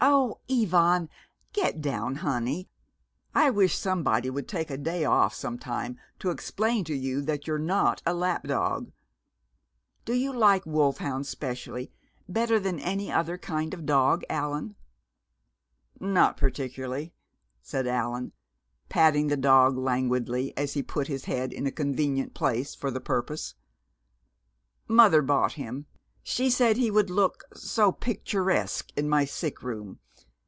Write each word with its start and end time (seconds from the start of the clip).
"Oh, 0.00 0.38
Ivan, 0.48 1.08
get 1.52 1.80
down, 1.80 2.16
honey! 2.16 2.68
I 3.34 3.50
wish 3.50 3.76
somebody 3.76 4.30
would 4.30 4.46
take 4.46 4.70
a 4.70 4.76
day 4.78 5.04
off 5.04 5.34
some 5.34 5.58
time 5.58 5.98
to 6.20 6.30
explain 6.30 6.84
to 6.84 6.94
you 6.94 7.20
that 7.22 7.48
you're 7.48 7.58
not 7.58 8.00
a 8.06 8.14
lap 8.14 8.44
dog! 8.44 8.92
Do 10.04 10.12
you 10.14 10.32
like 10.32 10.64
wolfhounds 10.64 11.28
specially 11.28 11.90
better 12.28 12.60
than 12.60 12.78
any 12.78 13.10
other 13.10 13.36
kind 13.36 13.74
of 13.74 13.86
dog, 13.86 14.22
Allan?" 14.30 14.76
"Not 15.98 16.36
particularly," 16.36 17.12
said 17.60 17.88
Allan, 17.88 18.30
patting 18.88 19.26
the 19.26 19.36
dog 19.36 19.76
languidly 19.76 20.56
as 20.56 20.74
he 20.74 20.82
put 20.82 21.08
his 21.08 21.24
head 21.24 21.52
in 21.52 21.66
a 21.66 21.72
convenient 21.72 22.34
place 22.34 22.72
for 22.72 22.92
the 22.92 23.00
purpose. 23.00 23.56
"Mother 24.86 25.22
bought 25.22 25.54
him, 25.54 25.86
she 26.24 26.50
said, 26.50 26.72
because 26.74 26.82
he 26.84 26.90
would 26.90 27.08
look 27.08 27.44
so 27.54 27.90
picturesque 27.90 28.90
in 28.98 29.08
my 29.08 29.24
sick 29.24 29.62
room. 29.62 29.98